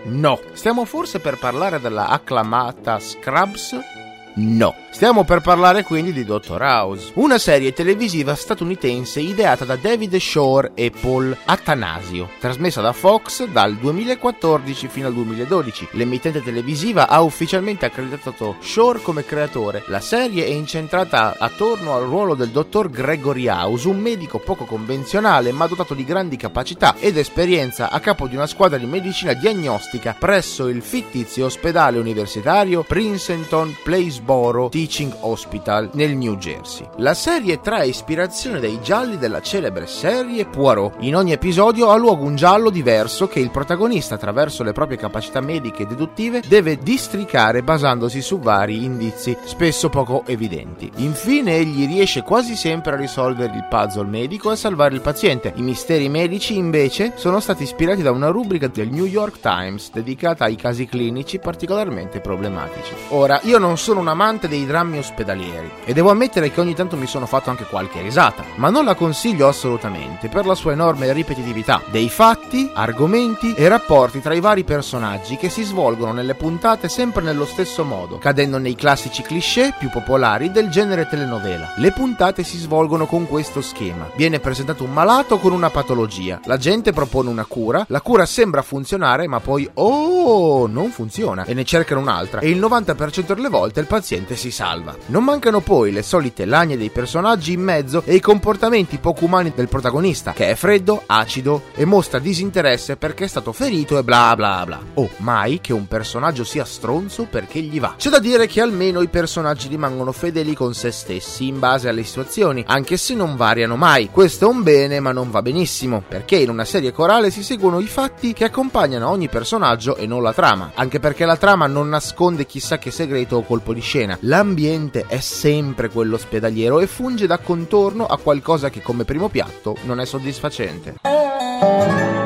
No. 0.04 0.40
Stiamo 0.54 0.84
forse 0.84 1.20
per 1.20 1.38
parlare 1.38 1.80
della 1.80 2.10
acclamata 2.10 3.00
Scrubs? 3.00 3.99
No. 4.36 4.76
Stiamo 4.92 5.24
per 5.24 5.40
parlare 5.40 5.84
quindi 5.84 6.12
di 6.12 6.26
Dr. 6.26 6.62
House, 6.62 7.12
una 7.16 7.38
serie 7.38 7.72
televisiva 7.74 8.36
statunitense 8.36 9.22
ideata 9.22 9.64
da 9.64 9.76
David 9.76 10.18
Shore 10.18 10.72
e 10.74 10.92
Paul 10.92 11.36
Attanasio, 11.46 12.32
trasmessa 12.40 12.82
da 12.82 12.92
Fox 12.92 13.46
dal 13.46 13.76
2014 13.76 14.88
fino 14.88 15.08
al 15.08 15.14
2012. 15.14 15.90
L'emittente 15.92 16.44
televisiva 16.44 17.08
ha 17.08 17.22
ufficialmente 17.22 17.86
accreditato 17.86 18.58
Shore 18.60 19.00
come 19.02 19.24
creatore. 19.24 19.84
La 19.88 20.02
serie 20.02 20.46
è 20.46 20.50
incentrata 20.50 21.36
attorno 21.38 21.96
al 21.96 22.04
ruolo 22.04 22.34
del 22.34 22.50
dottor 22.50 22.90
Gregory 22.90 23.48
House, 23.48 23.88
un 23.88 24.00
medico 24.00 24.40
poco 24.40 24.66
convenzionale 24.66 25.52
ma 25.52 25.68
dotato 25.68 25.94
di 25.94 26.04
grandi 26.04 26.36
capacità 26.36 26.96
ed 27.00 27.18
esperienza 27.18 27.90
a 27.90 28.00
capo 28.00 28.28
di 28.28 28.36
una 28.36 28.48
squadra 28.48 28.78
di 28.78 28.86
medicina 28.86 29.34
diagnostica 29.34 30.16
presso 30.18 30.68
il 30.68 30.82
fittizio 30.82 31.46
ospedale 31.46 32.00
universitario 32.00 32.84
Princeton 32.84 33.76
Place 33.84 34.19
Jonesboro 34.20 34.70
Teaching 34.70 35.16
Hospital 35.22 35.90
nel 35.94 36.16
New 36.16 36.36
Jersey. 36.36 36.88
La 36.98 37.14
serie 37.14 37.60
trae 37.62 37.88
ispirazione 37.88 38.60
dai 38.60 38.80
gialli 38.82 39.18
della 39.18 39.42
celebre 39.42 39.88
serie 39.88 40.46
Poirot. 40.46 40.96
In 41.00 41.16
ogni 41.16 41.32
episodio 41.32 41.90
ha 41.90 41.96
luogo 41.96 42.26
un 42.26 42.36
giallo 42.36 42.70
diverso 42.70 43.28
che 43.28 43.40
il 43.40 43.50
protagonista, 43.50 44.16
attraverso 44.16 44.64
le 44.64 44.74
proprie 44.74 44.98
capacità 44.98 45.40
mediche 45.40 45.84
e 45.84 45.86
deduttive, 45.86 46.42
deve 46.48 46.78
districare 46.78 47.64
basandosi 47.64 48.22
su 48.22 48.40
vari 48.40 48.84
indizi, 48.84 49.36
spesso 49.46 49.90
poco 49.90 50.24
evidenti. 50.26 50.92
Infine 50.98 51.56
egli 51.56 51.88
riesce 51.88 52.22
quasi 52.22 52.56
sempre 52.56 52.94
a 52.94 52.98
risolvere 52.98 53.56
il 53.56 53.68
puzzle 53.70 54.08
medico 54.08 54.50
e 54.50 54.54
a 54.54 54.58
salvare 54.58 54.96
il 54.96 55.02
paziente. 55.02 55.54
I 55.56 55.62
misteri 55.62 56.10
medici 56.10 56.58
invece 56.58 57.14
sono 57.16 57.40
stati 57.40 57.64
ispirati 57.64 58.02
da 58.02 58.12
una 58.12 58.30
rubrica 58.30 58.68
del 58.68 58.90
New 58.90 59.06
York 59.06 59.40
Times 59.40 59.92
dedicata 59.92 60.46
ai 60.46 60.56
casi 60.56 60.86
clinici 60.86 61.40
particolarmente 61.40 62.20
problematici. 62.20 62.94
Ora, 63.10 63.40
io 63.44 63.58
non 63.58 63.78
sono 63.78 64.02
un 64.02 64.09
amante 64.10 64.48
dei 64.48 64.66
drammi 64.66 64.98
ospedalieri 64.98 65.72
e 65.86 65.94
devo 65.94 66.10
ammettere 66.12 66.52
che 66.52 66.60
ogni 66.60 66.74
tanto 66.74 66.98
mi 66.98 67.08
sono 67.08 67.26
fatto 67.26 67.50
anche 67.50 67.66
qualche 67.66 68.02
risata, 68.02 68.44
ma 68.56 68.70
non 68.70 68.86
la 68.86 68.96
consiglio 68.96 69.48
assolutamente 69.48 70.28
per 70.30 70.46
la 70.46 70.56
sua 70.56 70.72
enorme 70.72 71.12
ripetitività 71.14 71.82
dei 71.90 72.10
fatti, 72.10 72.70
argomenti 72.74 73.54
e 73.54 73.68
rapporti 73.68 74.22
tra 74.22 74.34
i 74.34 74.40
vari 74.40 74.64
personaggi 74.64 75.38
che 75.38 75.50
si 75.50 75.64
svolgono 75.64 76.12
nelle 76.12 76.36
puntate 76.36 76.90
sempre 76.90 77.22
nello 77.22 77.46
stesso 77.46 77.84
modo, 77.84 78.18
cadendo 78.18 78.58
nei 78.58 78.76
classici 78.76 79.22
cliché 79.22 79.74
più 79.78 79.90
popolari 79.90 80.52
del 80.52 80.70
genere 80.70 81.08
telenovela. 81.08 81.74
Le 81.78 81.92
puntate 81.92 82.44
si 82.44 82.58
svolgono 82.58 83.06
con 83.06 83.28
questo 83.28 83.62
schema. 83.62 84.10
Viene 84.16 84.40
presentato 84.40 84.84
un 84.84 84.92
malato 84.92 85.38
con 85.38 85.52
una 85.52 85.70
patologia, 85.70 86.40
la 86.46 86.58
gente 86.58 86.92
propone 86.92 87.30
una 87.30 87.46
cura, 87.46 87.86
la 87.88 88.02
cura 88.02 88.26
sembra 88.26 88.62
funzionare 88.62 89.28
ma 89.28 89.40
poi 89.40 89.70
oh, 89.76 90.68
non 90.68 90.90
funziona 90.92 91.46
e 91.46 91.54
ne 91.54 91.64
cercano 91.64 92.02
un'altra 92.02 92.40
e 92.42 92.50
il 92.50 92.60
90% 92.60 93.34
delle 93.34 93.50
volte 93.50 93.80
il 93.80 93.86
paziente 93.86 93.99
si 94.02 94.52
salva. 94.52 94.96
Non 95.08 95.24
mancano 95.24 95.60
poi 95.60 95.92
le 95.92 96.04
solite 96.04 96.46
lagne 96.46 96.78
dei 96.78 96.90
personaggi 96.90 97.54
in 97.54 97.62
mezzo 97.62 98.04
e 98.06 98.16
i 98.16 98.20
comportamenti 98.20 98.98
poco 98.98 99.26
umani 99.26 99.52
del 99.56 99.68
protagonista, 99.68 100.34
che 100.34 100.50
è 100.50 100.56
freddo, 100.56 101.04
acido 101.06 101.64
e 101.76 101.86
mostra 101.86 102.20
disinteresse 102.20 102.98
perché 102.98 103.26
è 103.26 103.28
stato 103.28 103.52
ferito 103.52 103.98
e 103.98 104.04
bla 104.04 104.36
bla 104.36 104.64
bla. 104.66 104.80
Oh, 104.96 105.10
mai 105.18 105.60
che 105.62 105.74
un 105.74 105.88
personaggio 105.88 106.44
sia 106.44 106.66
stronzo 106.66 107.26
perché 107.30 107.60
gli 107.62 107.80
va. 107.80 107.96
C'è 107.98 108.10
da 108.10 108.20
dire 108.20 108.48
che 108.48 108.62
almeno 108.62 109.02
i 109.02 109.08
personaggi 109.08 109.68
rimangono 109.68 110.12
fedeli 110.12 110.54
con 110.54 110.74
se 110.74 110.92
stessi 110.92 111.48
in 111.48 111.60
base 111.60 111.90
alle 111.90 112.04
situazioni, 112.04 112.64
anche 112.68 112.98
se 112.98 113.14
non 113.14 113.36
variano 113.36 113.76
mai. 113.76 114.10
Questo 114.12 114.46
è 114.46 114.48
un 114.50 114.64
bene, 114.64 115.00
ma 115.00 115.12
non 115.12 115.32
va 115.32 115.42
benissimo, 115.42 116.04
perché 116.08 116.38
in 116.38 116.50
una 116.50 116.66
serie 116.66 116.92
corale 116.92 117.32
si 117.32 117.44
seguono 117.44 117.80
i 117.80 117.88
fatti 117.88 118.34
che 118.34 118.46
accompagnano 118.46 119.10
ogni 119.10 119.28
personaggio 119.28 119.96
e 119.96 120.06
non 120.06 120.22
la 120.22 120.34
trama, 120.34 120.72
anche 120.76 121.00
perché 121.00 121.26
la 121.26 121.38
trama 121.38 121.68
non 121.68 121.90
nasconde 121.90 122.46
chissà 122.46 122.78
che 122.78 122.92
segreto 122.92 123.38
o 123.38 123.44
colpo 123.44 123.74
di 123.74 123.82
scena. 123.90 124.16
L'ambiente 124.22 125.06
è 125.08 125.20
sempre 125.20 125.90
quello 125.90 126.14
ospedaliero 126.14 126.80
e 126.80 126.86
funge 126.86 127.26
da 127.26 127.40
contorno 127.40 128.06
a 128.06 128.20
qualcosa 128.20 128.70
che 128.70 128.84
come 128.84 129.04
primo 129.04 129.30
piatto 129.30 129.78
non 129.86 130.00
è 130.00 130.06
soddisfacente. 130.06 132.19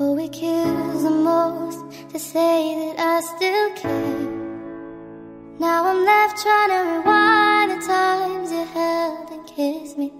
Oh, 0.00 0.16
it 0.16 0.30
kills 0.32 1.02
the 1.02 1.10
most 1.10 1.80
to 2.10 2.20
say 2.20 2.94
that 2.94 3.00
I 3.00 3.20
still 3.20 3.70
care. 3.74 4.38
Now 5.58 5.86
I'm 5.86 6.04
left 6.04 6.40
trying 6.40 6.70
to 6.70 6.98
rewind 6.98 7.70
the 7.72 7.84
times 7.84 8.52
you 8.52 8.64
held 8.64 9.30
and 9.32 9.44
kissed 9.44 9.98
me 9.98 10.12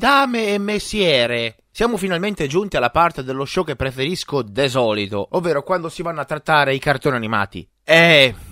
Medame 0.00 0.54
e 0.54 0.56
messiere. 0.56 1.56
Siamo 1.70 1.98
finalmente 1.98 2.46
giunti 2.46 2.78
alla 2.78 2.88
parte 2.88 3.22
dello 3.22 3.44
show 3.44 3.66
che 3.66 3.76
preferisco 3.76 4.40
de 4.40 4.66
solito, 4.66 5.28
ovvero 5.32 5.62
quando 5.62 5.90
si 5.90 6.00
vanno 6.00 6.22
a 6.22 6.24
trattare 6.24 6.74
i 6.74 6.78
cartoni 6.78 7.16
animati. 7.16 7.68
Eh. 7.84 8.49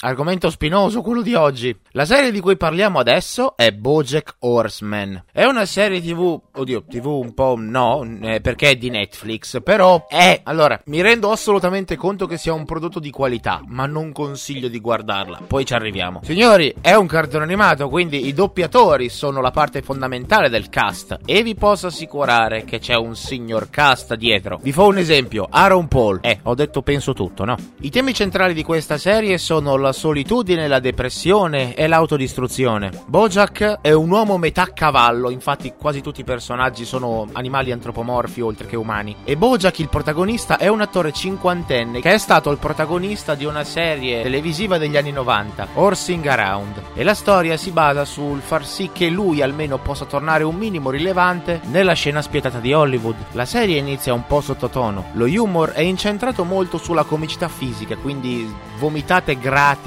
Argomento 0.00 0.48
spinoso 0.48 1.02
quello 1.02 1.22
di 1.22 1.34
oggi. 1.34 1.76
La 1.90 2.04
serie 2.04 2.30
di 2.30 2.38
cui 2.38 2.56
parliamo 2.56 3.00
adesso 3.00 3.56
è 3.56 3.72
Bojack 3.72 4.36
Horseman. 4.38 5.24
È 5.32 5.42
una 5.42 5.64
serie 5.64 6.00
TV, 6.00 6.40
oddio, 6.52 6.84
TV 6.88 7.06
un 7.06 7.34
po' 7.34 7.56
no, 7.58 8.06
eh, 8.20 8.40
perché 8.40 8.70
è 8.70 8.76
di 8.76 8.90
Netflix, 8.90 9.60
però 9.60 10.06
è 10.06 10.42
allora, 10.44 10.80
mi 10.84 11.00
rendo 11.00 11.32
assolutamente 11.32 11.96
conto 11.96 12.26
che 12.26 12.36
sia 12.36 12.52
un 12.52 12.64
prodotto 12.64 13.00
di 13.00 13.10
qualità, 13.10 13.60
ma 13.66 13.86
non 13.86 14.12
consiglio 14.12 14.68
di 14.68 14.78
guardarla. 14.78 15.40
Poi 15.48 15.64
ci 15.64 15.74
arriviamo. 15.74 16.20
Signori, 16.22 16.72
è 16.80 16.94
un 16.94 17.08
cartone 17.08 17.42
animato, 17.42 17.88
quindi 17.88 18.28
i 18.28 18.32
doppiatori 18.32 19.08
sono 19.08 19.40
la 19.40 19.50
parte 19.50 19.82
fondamentale 19.82 20.48
del 20.48 20.68
cast 20.68 21.18
e 21.24 21.42
vi 21.42 21.56
posso 21.56 21.88
assicurare 21.88 22.62
che 22.62 22.78
c'è 22.78 22.94
un 22.94 23.16
signor 23.16 23.68
cast 23.68 24.14
dietro. 24.14 24.60
Vi 24.62 24.70
fa 24.70 24.84
un 24.84 24.98
esempio, 24.98 25.48
Aaron 25.50 25.88
Paul. 25.88 26.20
Eh, 26.22 26.38
ho 26.44 26.54
detto 26.54 26.82
penso 26.82 27.14
tutto, 27.14 27.44
no? 27.44 27.56
I 27.80 27.90
temi 27.90 28.14
centrali 28.14 28.54
di 28.54 28.62
questa 28.62 28.96
serie 28.96 29.38
sono 29.38 29.76
la 29.76 29.86
solitudine, 29.92 30.68
la 30.68 30.80
depressione 30.80 31.74
e 31.74 31.86
l'autodistruzione. 31.86 32.90
Bojack 33.06 33.80
è 33.80 33.92
un 33.92 34.10
uomo 34.10 34.38
metà 34.38 34.72
cavallo, 34.72 35.30
infatti 35.30 35.74
quasi 35.78 36.00
tutti 36.00 36.20
i 36.20 36.24
personaggi 36.24 36.84
sono 36.84 37.26
animali 37.32 37.72
antropomorfi 37.72 38.40
oltre 38.40 38.66
che 38.66 38.76
umani. 38.76 39.16
E 39.24 39.36
Bojack, 39.36 39.78
il 39.78 39.88
protagonista, 39.88 40.58
è 40.58 40.68
un 40.68 40.80
attore 40.80 41.12
cinquantenne 41.12 42.00
che 42.00 42.12
è 42.12 42.18
stato 42.18 42.50
il 42.50 42.58
protagonista 42.58 43.34
di 43.34 43.44
una 43.44 43.64
serie 43.64 44.22
televisiva 44.22 44.78
degli 44.78 44.96
anni 44.96 45.12
90, 45.12 45.68
Horsing 45.74 46.26
Around. 46.26 46.82
E 46.94 47.02
la 47.02 47.14
storia 47.14 47.56
si 47.56 47.70
basa 47.70 48.04
sul 48.04 48.40
far 48.40 48.66
sì 48.66 48.90
che 48.92 49.08
lui 49.08 49.42
almeno 49.42 49.78
possa 49.78 50.04
tornare 50.04 50.44
un 50.44 50.56
minimo 50.56 50.90
rilevante 50.90 51.60
nella 51.70 51.92
scena 51.92 52.22
spietata 52.22 52.58
di 52.58 52.72
Hollywood. 52.72 53.16
La 53.32 53.44
serie 53.44 53.78
inizia 53.78 54.12
un 54.12 54.26
po' 54.26 54.40
sottotono. 54.40 55.06
Lo 55.12 55.26
humor 55.26 55.70
è 55.70 55.80
incentrato 55.80 56.44
molto 56.44 56.78
sulla 56.78 57.04
comicità 57.04 57.48
fisica, 57.48 57.96
quindi 57.96 58.52
vomitate 58.78 59.38
gratis 59.38 59.77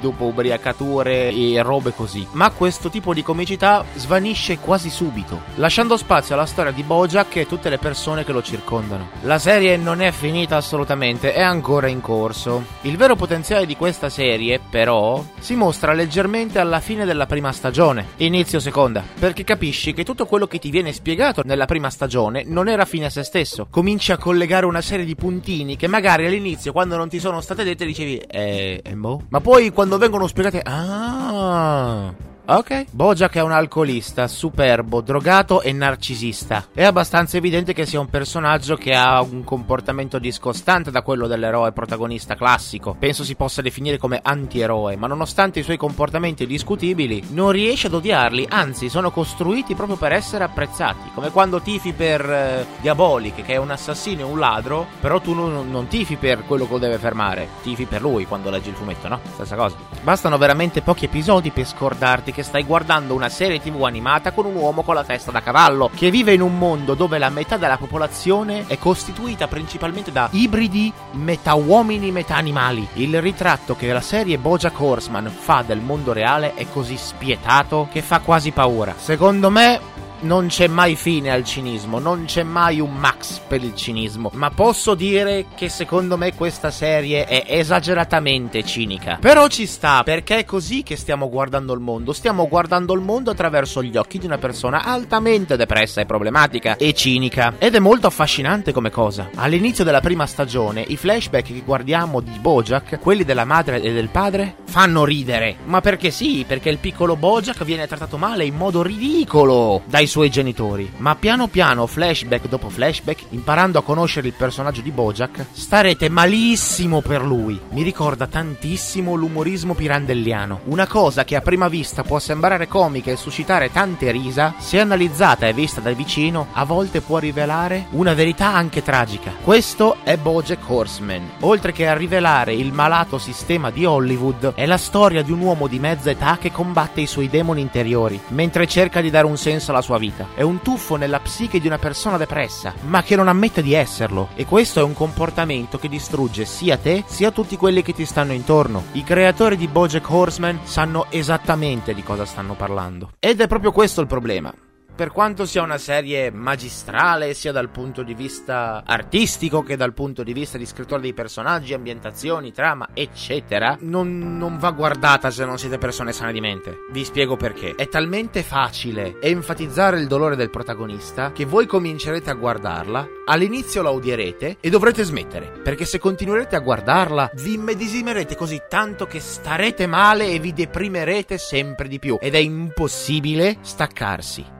dopo 0.00 0.24
ubriacature 0.24 1.28
e 1.28 1.60
robe 1.62 1.92
così. 1.92 2.26
Ma 2.32 2.50
questo 2.50 2.90
tipo 2.90 3.12
di 3.12 3.22
comicità 3.22 3.84
svanisce 3.94 4.58
quasi 4.58 4.90
subito, 4.90 5.42
lasciando 5.56 5.96
spazio 5.96 6.34
alla 6.34 6.46
storia 6.46 6.72
di 6.72 6.82
Bojack 6.82 7.36
e 7.36 7.46
tutte 7.46 7.68
le 7.68 7.78
persone 7.78 8.24
che 8.24 8.32
lo 8.32 8.42
circondano. 8.42 9.08
La 9.22 9.38
serie 9.38 9.76
non 9.76 10.00
è 10.00 10.10
finita 10.12 10.56
assolutamente, 10.56 11.32
è 11.32 11.42
ancora 11.42 11.88
in 11.88 12.00
corso. 12.00 12.64
Il 12.82 12.96
vero 12.96 13.16
potenziale 13.16 13.66
di 13.66 13.76
questa 13.76 14.08
serie, 14.08 14.60
però, 14.70 15.24
si 15.38 15.54
mostra 15.54 15.92
leggermente 15.92 16.58
alla 16.58 16.80
fine 16.80 17.04
della 17.04 17.26
prima 17.26 17.52
stagione, 17.52 18.08
inizio 18.16 18.60
seconda, 18.60 19.02
perché 19.18 19.44
capisci 19.44 19.92
che 19.92 20.04
tutto 20.04 20.26
quello 20.26 20.46
che 20.46 20.58
ti 20.58 20.70
viene 20.70 20.92
spiegato 20.92 21.42
nella 21.44 21.66
prima 21.66 21.90
stagione 21.90 22.44
non 22.46 22.68
era 22.68 22.84
fine 22.84 23.06
a 23.06 23.10
se 23.10 23.22
stesso. 23.22 23.66
Cominci 23.70 24.12
a 24.12 24.18
collegare 24.18 24.66
una 24.66 24.80
serie 24.80 25.04
di 25.04 25.14
puntini 25.14 25.76
che 25.76 25.86
magari 25.86 26.26
all'inizio, 26.26 26.72
quando 26.72 26.96
non 26.96 27.08
ti 27.08 27.18
sono 27.18 27.40
state 27.40 27.64
dette, 27.64 27.84
dicevi, 27.84 28.18
eh, 28.18 28.80
eh 28.82 28.94
boh. 28.94 29.15
Ma 29.28 29.40
poi 29.40 29.70
quando 29.72 29.98
vengono 29.98 30.26
spiegate, 30.26 30.60
ah. 30.64 32.12
Ok. 32.48 32.84
Bojack 32.92 33.34
è 33.34 33.42
un 33.42 33.50
alcolista, 33.50 34.28
superbo, 34.28 35.00
drogato 35.00 35.62
e 35.62 35.72
narcisista. 35.72 36.66
È 36.72 36.84
abbastanza 36.84 37.36
evidente 37.36 37.72
che 37.72 37.86
sia 37.86 37.98
un 37.98 38.08
personaggio 38.08 38.76
che 38.76 38.94
ha 38.94 39.20
un 39.20 39.42
comportamento 39.42 40.20
discostante 40.20 40.92
da 40.92 41.02
quello 41.02 41.26
dell'eroe 41.26 41.72
protagonista 41.72 42.36
classico. 42.36 42.94
Penso 42.96 43.24
si 43.24 43.34
possa 43.34 43.62
definire 43.62 43.98
come 43.98 44.20
antieroe, 44.22 44.94
ma 44.94 45.08
nonostante 45.08 45.58
i 45.58 45.64
suoi 45.64 45.76
comportamenti 45.76 46.46
discutibili, 46.46 47.20
non 47.30 47.50
riesce 47.50 47.88
ad 47.88 47.94
odiarli, 47.94 48.46
anzi 48.48 48.88
sono 48.88 49.10
costruiti 49.10 49.74
proprio 49.74 49.96
per 49.96 50.12
essere 50.12 50.44
apprezzati. 50.44 51.10
Come 51.14 51.30
quando 51.30 51.60
tifi 51.60 51.94
per 51.94 52.30
eh, 52.30 52.64
Diabolic, 52.80 53.42
che 53.42 53.54
è 53.54 53.56
un 53.56 53.72
assassino 53.72 54.20
e 54.20 54.24
un 54.24 54.38
ladro, 54.38 54.86
però 55.00 55.20
tu 55.20 55.34
non, 55.34 55.68
non 55.68 55.88
tifi 55.88 56.14
per 56.14 56.44
quello 56.44 56.66
che 56.66 56.72
lo 56.74 56.78
deve 56.78 56.98
fermare, 56.98 57.48
tifi 57.64 57.86
per 57.86 58.02
lui 58.02 58.24
quando 58.24 58.50
leggi 58.50 58.68
il 58.68 58.76
fumetto, 58.76 59.08
no? 59.08 59.18
Stessa 59.32 59.56
cosa. 59.56 59.74
Bastano 60.02 60.38
veramente 60.38 60.80
pochi 60.80 61.06
episodi 61.06 61.50
per 61.50 61.66
scordarti 61.66 62.34
che 62.36 62.42
stai 62.42 62.64
guardando 62.64 63.14
una 63.14 63.30
serie 63.30 63.62
tv 63.62 63.84
animata 63.84 64.32
con 64.32 64.44
un 64.44 64.56
uomo 64.56 64.82
con 64.82 64.94
la 64.94 65.04
testa 65.04 65.30
da 65.30 65.40
cavallo, 65.40 65.88
che 65.96 66.10
vive 66.10 66.34
in 66.34 66.42
un 66.42 66.58
mondo 66.58 66.92
dove 66.92 67.16
la 67.16 67.30
metà 67.30 67.56
della 67.56 67.78
popolazione 67.78 68.64
è 68.66 68.76
costituita 68.76 69.46
principalmente 69.46 70.12
da 70.12 70.28
ibridi 70.32 70.92
metà 71.12 71.54
uomini, 71.54 72.10
metà 72.10 72.36
animali. 72.36 72.86
Il 72.96 73.22
ritratto 73.22 73.74
che 73.74 73.90
la 73.90 74.02
serie 74.02 74.36
Bojack 74.36 74.78
Horseman 74.78 75.30
fa 75.30 75.64
del 75.66 75.80
mondo 75.80 76.12
reale 76.12 76.52
è 76.52 76.66
così 76.70 76.98
spietato 76.98 77.88
che 77.90 78.02
fa 78.02 78.18
quasi 78.20 78.50
paura. 78.50 78.92
Secondo 78.98 79.48
me 79.48 79.80
non 80.26 80.48
c'è 80.48 80.66
mai 80.66 80.96
fine 80.96 81.30
al 81.30 81.44
cinismo, 81.44 82.00
non 82.00 82.24
c'è 82.24 82.42
mai 82.42 82.80
un 82.80 82.92
max 82.92 83.38
per 83.46 83.62
il 83.62 83.76
cinismo, 83.76 84.30
ma 84.34 84.50
posso 84.50 84.94
dire 84.96 85.46
che 85.54 85.68
secondo 85.68 86.16
me 86.16 86.34
questa 86.34 86.72
serie 86.72 87.24
è 87.26 87.44
esageratamente 87.46 88.64
cinica. 88.64 89.18
Però 89.20 89.46
ci 89.46 89.66
sta, 89.66 90.02
perché 90.02 90.38
è 90.38 90.44
così 90.44 90.82
che 90.82 90.96
stiamo 90.96 91.30
guardando 91.30 91.72
il 91.72 91.80
mondo, 91.80 92.12
stiamo 92.12 92.48
guardando 92.48 92.92
il 92.94 93.02
mondo 93.02 93.30
attraverso 93.30 93.82
gli 93.82 93.96
occhi 93.96 94.18
di 94.18 94.26
una 94.26 94.38
persona 94.38 94.82
altamente 94.82 95.56
depressa 95.56 96.00
e 96.00 96.06
problematica 96.06 96.76
e 96.76 96.92
cinica. 96.92 97.54
Ed 97.58 97.76
è 97.76 97.78
molto 97.78 98.08
affascinante 98.08 98.72
come 98.72 98.90
cosa. 98.90 99.30
All'inizio 99.36 99.84
della 99.84 100.00
prima 100.00 100.26
stagione, 100.26 100.84
i 100.86 100.96
flashback 100.96 101.46
che 101.46 101.62
guardiamo 101.64 102.18
di 102.20 102.36
Bojack, 102.40 102.98
quelli 102.98 103.22
della 103.22 103.44
madre 103.44 103.80
e 103.80 103.92
del 103.92 104.08
padre, 104.08 104.56
fanno 104.64 105.04
ridere. 105.04 105.56
Ma 105.66 105.80
perché 105.80 106.10
sì, 106.10 106.44
perché 106.46 106.68
il 106.68 106.78
piccolo 106.78 107.14
Bojack 107.14 107.62
viene 107.62 107.86
trattato 107.86 108.16
male 108.16 108.44
in 108.44 108.56
modo 108.56 108.82
ridicolo 108.82 109.82
dai 109.86 110.06
suoi 110.06 110.15
genitori. 110.24 110.90
Ma 110.98 111.14
piano 111.16 111.48
piano, 111.48 111.86
flashback 111.86 112.48
dopo 112.48 112.68
flashback, 112.68 113.26
imparando 113.30 113.78
a 113.78 113.82
conoscere 113.82 114.26
il 114.26 114.32
personaggio 114.32 114.80
di 114.80 114.90
Bojack, 114.90 115.46
starete 115.52 116.08
malissimo 116.08 117.00
per 117.00 117.22
lui. 117.22 117.60
Mi 117.70 117.82
ricorda 117.82 118.26
tantissimo 118.26 119.14
l'umorismo 119.14 119.74
pirandelliano. 119.74 120.60
Una 120.64 120.86
cosa 120.86 121.24
che 121.24 121.36
a 121.36 121.40
prima 121.40 121.68
vista 121.68 122.02
può 122.02 122.18
sembrare 122.18 122.68
comica 122.68 123.10
e 123.10 123.16
suscitare 123.16 123.70
tante 123.70 124.10
risa, 124.10 124.54
se 124.58 124.80
analizzata 124.80 125.46
e 125.46 125.52
vista 125.52 125.80
da 125.80 125.92
vicino, 125.92 126.48
a 126.52 126.64
volte 126.64 127.00
può 127.00 127.18
rivelare 127.18 127.86
una 127.90 128.14
verità 128.14 128.54
anche 128.54 128.82
tragica. 128.82 129.32
Questo 129.42 129.96
è 130.02 130.16
Bojack 130.16 130.68
Horseman. 130.68 131.30
Oltre 131.40 131.72
che 131.72 131.86
a 131.86 131.94
rivelare 131.94 132.54
il 132.54 132.72
malato 132.72 133.18
sistema 133.18 133.70
di 133.70 133.84
Hollywood, 133.84 134.54
è 134.54 134.66
la 134.66 134.78
storia 134.78 135.22
di 135.22 135.32
un 135.32 135.40
uomo 135.40 135.66
di 135.66 135.78
mezza 135.78 136.10
età 136.10 136.38
che 136.40 136.52
combatte 136.52 137.00
i 137.00 137.06
suoi 137.06 137.28
demoni 137.28 137.60
interiori, 137.60 138.20
mentre 138.28 138.66
cerca 138.66 139.00
di 139.00 139.10
dare 139.10 139.26
un 139.26 139.36
senso 139.36 139.70
alla 139.70 139.82
sua 139.82 139.95
vita. 139.98 140.28
È 140.34 140.42
un 140.42 140.62
tuffo 140.62 140.96
nella 140.96 141.20
psiche 141.20 141.60
di 141.60 141.66
una 141.66 141.78
persona 141.78 142.16
depressa, 142.16 142.74
ma 142.86 143.02
che 143.02 143.16
non 143.16 143.28
ammette 143.28 143.62
di 143.62 143.72
esserlo. 143.74 144.28
E 144.34 144.44
questo 144.44 144.80
è 144.80 144.82
un 144.82 144.94
comportamento 144.94 145.78
che 145.78 145.88
distrugge 145.88 146.44
sia 146.44 146.76
te, 146.76 147.04
sia 147.06 147.30
tutti 147.30 147.56
quelli 147.56 147.82
che 147.82 147.92
ti 147.92 148.04
stanno 148.04 148.32
intorno. 148.32 148.84
I 148.92 149.04
creatori 149.04 149.56
di 149.56 149.68
Bojack 149.68 150.10
Horseman 150.10 150.60
sanno 150.64 151.06
esattamente 151.10 151.94
di 151.94 152.02
cosa 152.02 152.24
stanno 152.24 152.54
parlando. 152.54 153.12
Ed 153.18 153.40
è 153.40 153.46
proprio 153.46 153.72
questo 153.72 154.00
il 154.00 154.06
problema. 154.06 154.52
Per 154.96 155.12
quanto 155.12 155.44
sia 155.44 155.60
una 155.60 155.76
serie 155.76 156.30
magistrale, 156.30 157.34
sia 157.34 157.52
dal 157.52 157.68
punto 157.68 158.02
di 158.02 158.14
vista 158.14 158.82
artistico 158.82 159.62
che 159.62 159.76
dal 159.76 159.92
punto 159.92 160.22
di 160.22 160.32
vista 160.32 160.56
di 160.56 160.64
scrittura 160.64 160.98
dei 160.98 161.12
personaggi, 161.12 161.74
ambientazioni, 161.74 162.50
trama, 162.50 162.88
eccetera, 162.94 163.76
non, 163.80 164.38
non 164.38 164.56
va 164.56 164.70
guardata 164.70 165.30
se 165.30 165.44
non 165.44 165.58
siete 165.58 165.76
persone 165.76 166.12
sane 166.12 166.32
di 166.32 166.40
mente. 166.40 166.78
Vi 166.90 167.04
spiego 167.04 167.36
perché. 167.36 167.74
È 167.74 167.88
talmente 167.88 168.42
facile 168.42 169.20
enfatizzare 169.20 170.00
il 170.00 170.06
dolore 170.06 170.34
del 170.34 170.48
protagonista 170.48 171.30
che 171.30 171.44
voi 171.44 171.66
comincerete 171.66 172.30
a 172.30 172.34
guardarla, 172.34 173.06
all'inizio 173.26 173.82
la 173.82 173.90
odierete 173.90 174.56
e 174.60 174.70
dovrete 174.70 175.04
smettere. 175.04 175.60
Perché 175.62 175.84
se 175.84 175.98
continuerete 175.98 176.56
a 176.56 176.60
guardarla, 176.60 177.32
vi 177.34 177.52
immedesimerete 177.52 178.34
così 178.34 178.62
tanto 178.66 179.04
che 179.04 179.20
starete 179.20 179.86
male 179.86 180.28
e 180.28 180.38
vi 180.38 180.54
deprimerete 180.54 181.36
sempre 181.36 181.86
di 181.86 181.98
più. 181.98 182.16
Ed 182.18 182.34
è 182.34 182.38
impossibile 182.38 183.58
staccarsi. 183.60 184.55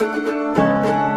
I 0.00 1.07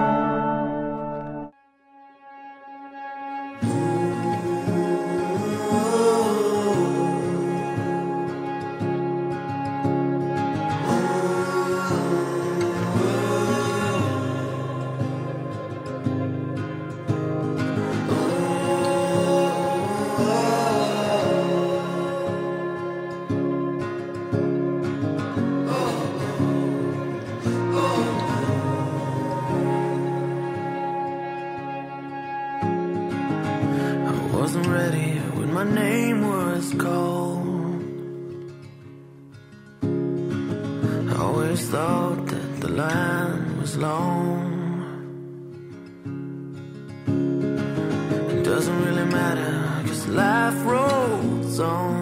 doesn't 48.62 48.86
really 48.86 49.06
matter, 49.06 49.88
cause 49.88 50.08
life 50.08 50.65
rolls 50.65 51.60
on. 51.60 51.95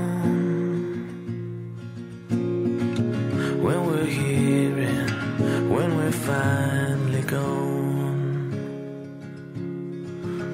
When 3.63 3.85
we're 3.87 4.03
here 4.03 4.77
and 4.77 5.71
when 5.73 5.95
we're 5.95 6.11
finally 6.11 7.21
gone. 7.21 8.51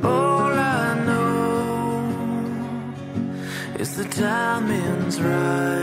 All 0.03 0.53
I 0.79 0.93
know 1.07 2.13
is 3.79 3.95
the 3.95 4.05
timing's 4.05 5.19
right. 5.19 5.74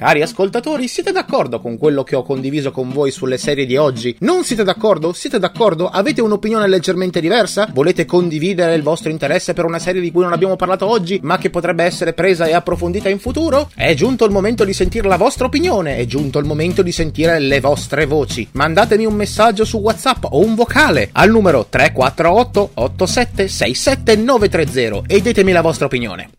Cari 0.00 0.22
ascoltatori, 0.22 0.88
siete 0.88 1.12
d'accordo 1.12 1.60
con 1.60 1.76
quello 1.76 2.04
che 2.04 2.16
ho 2.16 2.22
condiviso 2.22 2.70
con 2.70 2.88
voi 2.88 3.10
sulle 3.10 3.36
serie 3.36 3.66
di 3.66 3.76
oggi? 3.76 4.16
Non 4.20 4.44
siete 4.44 4.64
d'accordo? 4.64 5.12
Siete 5.12 5.38
d'accordo? 5.38 5.90
Avete 5.90 6.22
un'opinione 6.22 6.66
leggermente 6.68 7.20
diversa? 7.20 7.68
Volete 7.70 8.06
condividere 8.06 8.74
il 8.74 8.82
vostro 8.82 9.10
interesse 9.10 9.52
per 9.52 9.66
una 9.66 9.78
serie 9.78 10.00
di 10.00 10.10
cui 10.10 10.22
non 10.22 10.32
abbiamo 10.32 10.56
parlato 10.56 10.88
oggi, 10.88 11.20
ma 11.22 11.36
che 11.36 11.50
potrebbe 11.50 11.84
essere 11.84 12.14
presa 12.14 12.46
e 12.46 12.54
approfondita 12.54 13.10
in 13.10 13.18
futuro? 13.18 13.68
È 13.74 13.92
giunto 13.92 14.24
il 14.24 14.30
momento 14.30 14.64
di 14.64 14.72
sentire 14.72 15.06
la 15.06 15.18
vostra 15.18 15.44
opinione, 15.44 15.98
è 15.98 16.06
giunto 16.06 16.38
il 16.38 16.46
momento 16.46 16.80
di 16.80 16.92
sentire 16.92 17.38
le 17.38 17.60
vostre 17.60 18.06
voci. 18.06 18.48
Mandatemi 18.52 19.04
un 19.04 19.14
messaggio 19.14 19.66
su 19.66 19.80
WhatsApp 19.80 20.24
o 20.30 20.42
un 20.42 20.54
vocale 20.54 21.10
al 21.12 21.28
numero 21.28 21.66
348 21.68 22.70
87 22.72 23.48
67 23.48 24.16
930 24.16 25.02
e 25.14 25.20
ditemi 25.20 25.52
la 25.52 25.60
vostra 25.60 25.84
opinione. 25.84 26.30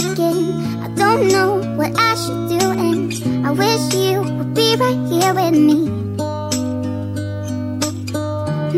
Ticking. 0.00 0.40
I 0.84 0.88
don't 0.94 1.28
know 1.28 1.60
what 1.76 1.92
I 1.98 2.14
should 2.14 2.48
do, 2.54 2.70
and 2.70 3.46
I 3.46 3.50
wish 3.50 3.94
you 3.94 4.20
would 4.36 4.54
be 4.54 4.76
right 4.76 5.00
here 5.10 5.34
with 5.34 5.56
me. 5.68 5.80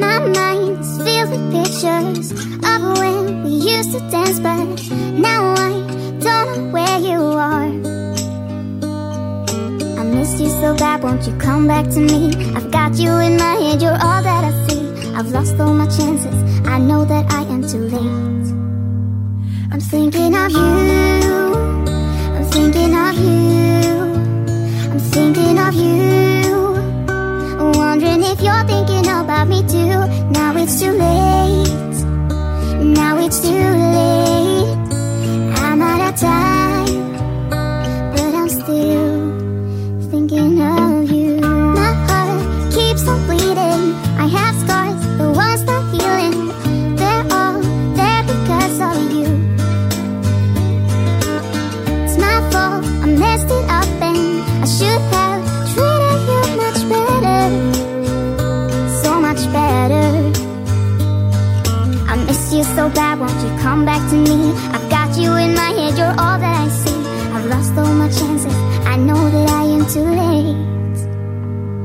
My 0.05 0.19
mind 0.19 0.81
is 0.81 0.93
filled 1.03 1.31
with 1.31 1.45
pictures 1.53 2.33
of 2.71 2.99
when 2.99 3.45
we 3.45 3.51
used 3.51 3.93
to 3.93 4.01
dance, 4.11 4.39
but 4.41 4.65
now 5.15 5.55
I 5.57 5.73
don't 6.19 6.47
know 6.57 6.71
where 6.73 6.99
you 6.99 7.21
are. 7.51 7.71
I 10.01 10.03
miss 10.05 10.41
you 10.41 10.49
so 10.49 10.75
bad, 10.77 11.03
won't 11.03 11.27
you 11.27 11.37
come 11.37 11.67
back 11.69 11.87
to 11.91 12.01
me? 12.01 12.35
I've 12.57 12.71
got 12.71 12.99
you 12.99 13.11
in 13.19 13.37
my 13.37 13.55
head, 13.63 13.83
you're 13.83 13.93
all 13.93 14.23
that 14.23 14.45
I 14.45 14.53
see. 14.67 14.83
I've 15.15 15.31
lost 15.31 15.61
all 15.61 15.75
my 15.75 15.87
chances, 15.87 16.37
I 16.67 16.79
know 16.79 17.05
that 17.05 17.31
I 17.31 17.43
am 17.43 17.63
too 17.69 17.85
late. 17.95 18.62
I'm 19.83 19.89
thinking 19.89 20.35
of 20.37 20.53
you. 20.53 20.59
I'm 22.37 22.45
thinking 22.53 22.95
of 22.95 23.19
you. 23.19 24.13
I'm 24.93 24.99
thinking 25.01 25.59
of 25.59 25.75
you. 25.75 26.63
Wondering 27.77 28.23
if 28.23 28.41
you're 28.41 28.65
thinking 28.65 29.11
about 29.11 29.49
me 29.49 29.63
too. 29.67 30.07
Now 30.31 30.57
it's 30.57 30.79
too 30.81 30.93
late. 30.93 32.05
Now 32.95 33.19
it's 33.19 33.41
too 33.41 33.49
late. 33.51 33.82
To 64.13 64.19
me. 64.19 64.53
I've 64.75 64.89
got 64.91 65.17
you 65.17 65.31
in 65.37 65.55
my 65.55 65.71
head, 65.79 65.97
you're 65.97 66.17
all 66.23 66.39
that 66.45 66.57
I 66.65 66.69
see. 66.69 67.01
I've 67.35 67.47
lost 67.47 67.73
all 67.79 67.95
my 67.95 68.09
chances, 68.09 68.55
I 68.87 68.97
know 68.97 69.23
that 69.31 69.49
I 69.51 69.65
am 69.77 69.85
too 69.95 70.07
late. 70.23 70.99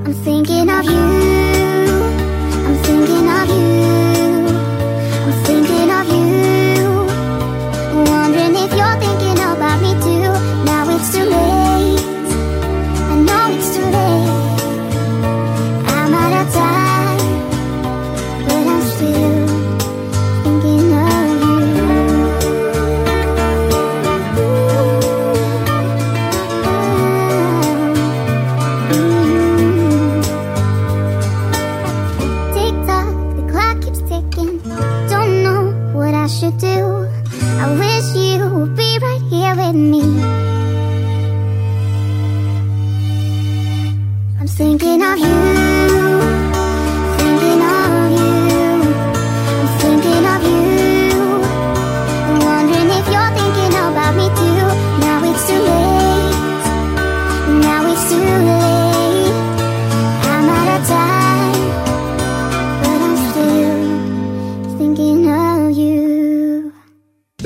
I'm 0.06 0.14
thinking 0.26 0.70
of 0.70 0.84
you. 0.86 1.37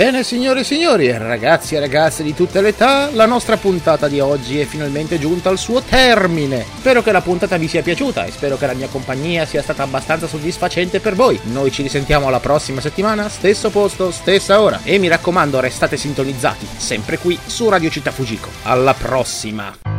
Bene 0.01 0.23
signore 0.23 0.61
e 0.61 0.63
signori, 0.63 1.15
ragazzi 1.15 1.75
e 1.75 1.79
ragazze 1.79 2.23
di 2.23 2.33
tutte 2.33 2.59
le 2.59 2.69
età, 2.69 3.11
la 3.11 3.27
nostra 3.27 3.57
puntata 3.57 4.07
di 4.07 4.19
oggi 4.19 4.59
è 4.59 4.65
finalmente 4.65 5.19
giunta 5.19 5.49
al 5.49 5.59
suo 5.59 5.79
termine. 5.79 6.65
Spero 6.79 7.03
che 7.03 7.11
la 7.11 7.21
puntata 7.21 7.55
vi 7.57 7.67
sia 7.67 7.83
piaciuta 7.83 8.25
e 8.25 8.31
spero 8.31 8.57
che 8.57 8.65
la 8.65 8.73
mia 8.73 8.87
compagnia 8.87 9.45
sia 9.45 9.61
stata 9.61 9.83
abbastanza 9.83 10.25
soddisfacente 10.25 11.01
per 11.01 11.13
voi. 11.13 11.39
Noi 11.43 11.69
ci 11.69 11.83
risentiamo 11.83 12.31
la 12.31 12.39
prossima 12.39 12.81
settimana, 12.81 13.29
stesso 13.29 13.69
posto, 13.69 14.09
stessa 14.09 14.59
ora. 14.59 14.79
E 14.81 14.97
mi 14.97 15.07
raccomando, 15.07 15.59
restate 15.59 15.97
sintonizzati, 15.97 16.67
sempre 16.77 17.19
qui 17.19 17.37
su 17.45 17.69
Radio 17.69 17.91
Città 17.91 18.09
Fujiko. 18.09 18.49
Alla 18.63 18.95
prossima! 18.95 19.90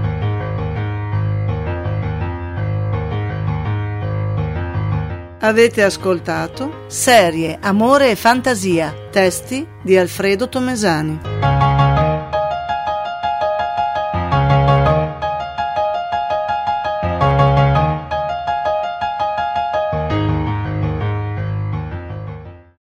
Avete 5.45 5.83
ascoltato 5.83 6.85
Serie, 6.87 7.59
Amore 7.61 8.13
e 8.13 8.15
Fantasia, 8.15 8.95
testi 9.11 9.67
di 9.83 9.97
Alfredo 9.97 10.49
Tomesani. 10.49 11.62